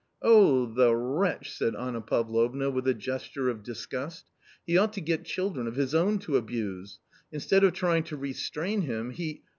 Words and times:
"Oh 0.23 0.65
the 0.65 0.95
wretch!" 0.95 1.53
said 1.55 1.75
Anna 1.75 2.01
Pavlovna 2.01 2.71
with 2.71 2.87
a 2.87 2.93
gesture 2.95 3.49
of 3.49 3.61
disgust." 3.61 4.25
He 4.65 4.75
ought 4.75 4.93
to 4.93 4.99
get 4.99 5.25
children 5.25 5.67
of 5.67 5.75
his 5.75 5.93
own 5.93 6.17
to 6.21 6.37
abuse! 6.37 6.97
Instead 7.31 7.63
of 7.63 7.73
trying 7.73 8.05
to 8.05 8.17
restrain 8.17 8.81
him, 8.81 9.11
he 9.11 9.43